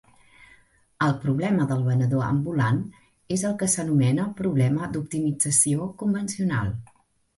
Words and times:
El 1.07 1.11
problema 1.25 1.67
del 1.71 1.83
venedor 1.89 2.23
ambulant 2.29 2.81
és 3.37 3.43
el 3.49 3.53
que 3.59 3.69
s'anomena 3.75 4.27
problema 4.43 4.89
d'optimització 4.97 5.91
convencional. 6.01 6.73